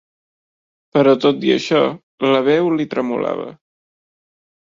Però 0.95 1.11
tot 1.25 1.43
i 1.49 1.51
això, 1.55 1.81
la 2.31 2.41
veu 2.49 2.71
li 2.79 2.87
tremolava. 2.95 3.47